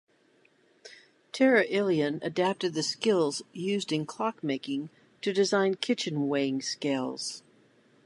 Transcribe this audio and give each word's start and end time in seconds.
Terraillon 1.31 2.21
adapted 2.23 2.73
the 2.73 2.81
skills 2.81 3.43
used 3.53 3.91
in 3.91 4.07
clock-making 4.07 4.89
to 5.21 5.31
design 5.31 5.75
kitchen 5.75 6.27
weighing 6.27 6.59
scales. 6.63 7.43